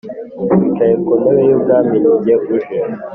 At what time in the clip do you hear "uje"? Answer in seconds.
2.55-2.77